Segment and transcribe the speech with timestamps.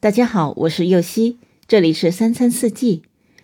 [0.00, 3.02] 大家好，我是右希，这里是三餐四季。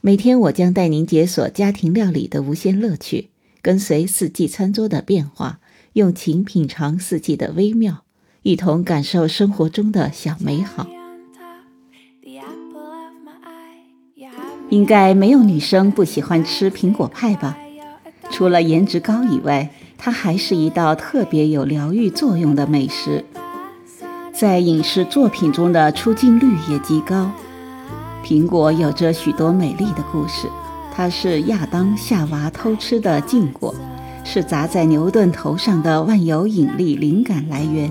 [0.00, 3.30] 每天我将带您解锁家庭料理的无限乐趣，
[3.60, 5.58] 跟随四季餐桌的变化，
[5.94, 8.04] 用情品尝四季的微妙，
[8.44, 10.86] 一同感受生活中的小美好。
[14.70, 17.58] 应该没有女生不喜欢吃苹果派吧？
[18.30, 19.68] 除了颜值高以外，
[19.98, 23.24] 它还是一道特别有疗愈作用的美食。
[24.38, 27.30] 在影视作品中的出镜率也极高。
[28.22, 30.46] 苹果有着许多美丽的故事，
[30.94, 33.74] 它是亚当夏娃偷吃的禁果，
[34.24, 37.90] 是砸在牛顿头上的万有引力灵感来源，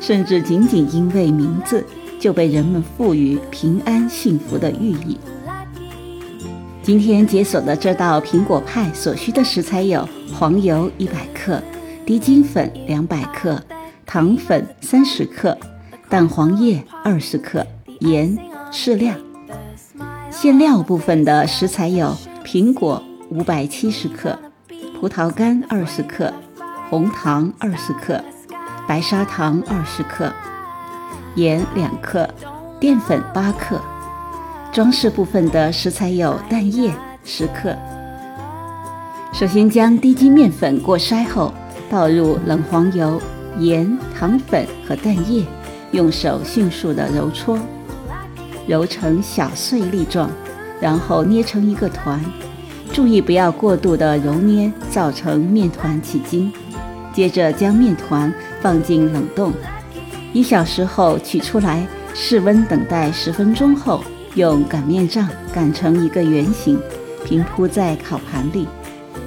[0.00, 1.82] 甚至仅仅因为名字
[2.20, 5.16] 就被人们赋予平安幸福的寓意。
[6.82, 11.62] 今天解锁的这道苹果派所需的食材有黄油一百克、
[12.04, 13.58] 低筋粉两百克。
[14.08, 15.54] 糖粉三十克，
[16.08, 17.64] 蛋黄液二十克，
[18.00, 18.38] 盐
[18.72, 19.14] 适量。
[20.30, 24.38] 馅料部分的食材有苹果五百七十克，
[24.98, 26.32] 葡萄干二十克，
[26.88, 28.18] 红糖二十克，
[28.86, 30.32] 白砂糖二十克，
[31.34, 32.26] 盐两克，
[32.80, 33.78] 淀粉八克。
[34.72, 36.90] 装饰部分的食材有蛋液
[37.24, 37.76] 十克。
[39.34, 41.52] 首先将低筋面粉过筛后
[41.90, 43.20] 倒入冷黄油。
[43.58, 45.44] 盐、糖粉和蛋液，
[45.92, 47.58] 用手迅速的揉搓，
[48.66, 50.30] 揉成小碎粒状，
[50.80, 52.20] 然后捏成一个团。
[52.92, 56.52] 注意不要过度的揉捏，造成面团起筋。
[57.12, 59.52] 接着将面团放进冷冻，
[60.32, 66.80] 一小时后取出来，室温等待十分钟后，用擀面杖擀成一个圆形，
[67.24, 68.68] 平铺在烤盘里，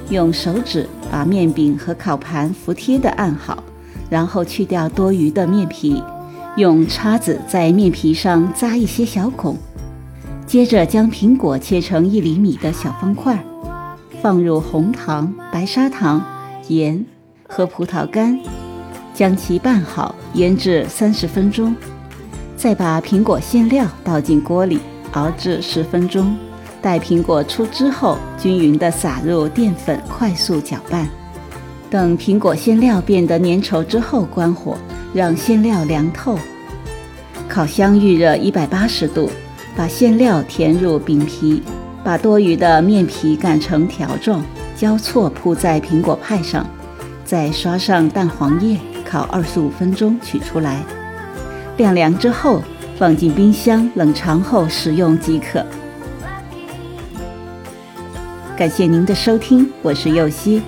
[0.08, 3.62] 用手指把面饼和烤盘服帖的按好。
[4.12, 6.04] 然后去掉多余的面皮，
[6.58, 9.56] 用叉子在面皮上扎一些小孔。
[10.46, 13.42] 接着将苹果切成一厘米的小方块，
[14.20, 16.22] 放入红糖、白砂糖、
[16.68, 17.02] 盐
[17.48, 18.38] 和葡萄干，
[19.14, 21.74] 将其拌好，腌制三十分钟。
[22.54, 24.78] 再把苹果馅料倒进锅里，
[25.12, 26.36] 熬制十分钟。
[26.82, 31.08] 待苹果出汁后，均匀地撒入淀粉，快速搅拌。
[31.92, 34.78] 等苹果馅料变得粘稠之后，关火，
[35.12, 36.38] 让馅料凉透。
[37.46, 39.28] 烤箱预热一百八十度，
[39.76, 41.62] 把馅料填入饼皮，
[42.02, 44.42] 把多余的面皮擀成条状，
[44.74, 46.66] 交错铺在苹果派上，
[47.26, 50.82] 再刷上蛋黄液，烤二十五分钟，取出来，
[51.76, 52.62] 晾凉之后
[52.98, 55.62] 放进冰箱冷藏后食用即可。
[58.56, 60.62] 感谢您的收听，我是柚希。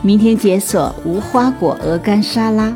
[0.00, 2.72] 明天解锁无花果鹅肝沙拉。